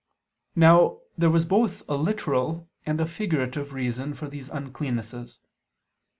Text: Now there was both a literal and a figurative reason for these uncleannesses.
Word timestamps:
Now 0.55 1.01
there 1.15 1.29
was 1.29 1.45
both 1.45 1.83
a 1.87 1.93
literal 1.93 2.67
and 2.87 2.99
a 2.99 3.05
figurative 3.05 3.71
reason 3.71 4.15
for 4.15 4.27
these 4.27 4.49
uncleannesses. 4.49 5.37